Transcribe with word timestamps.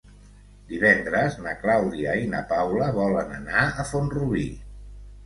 Divendres 0.69 1.35
na 1.43 1.53
Clàudia 1.65 2.15
i 2.21 2.29
na 2.31 2.39
Paula 2.53 2.87
volen 2.97 3.37
anar 3.41 3.67
a 3.85 3.87
Font-rubí. 3.91 4.49